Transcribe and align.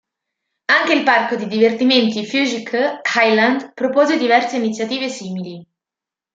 Anche 0.65 0.95
il 0.95 1.03
parco 1.03 1.35
di 1.35 1.45
divertimenti 1.45 2.25
Fuji-Q 2.25 3.01
HighLand 3.15 3.73
propose 3.75 4.17
diverse 4.17 4.57
iniziative 4.57 5.07
simili. 5.09 5.63